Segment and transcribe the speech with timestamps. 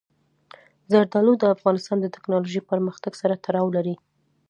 [0.91, 3.95] زردالو د افغانستان د تکنالوژۍ پرمختګ سره تړاو لري.